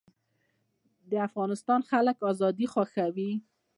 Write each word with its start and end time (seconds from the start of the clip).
د 1.09 1.11
افغانستان 1.27 1.79
خلک 1.89 2.17
ازادي 2.31 2.65
خوښوي 2.73 3.31